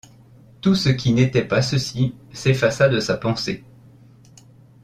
Tout 0.61 0.73
ce 0.73 0.89
qui 0.89 1.13
n’était 1.13 1.45
pas 1.47 1.61
ceci 1.61 2.15
s’effaça 2.33 2.89
de 2.89 2.99
sa 2.99 3.17
pensée. 3.17 3.63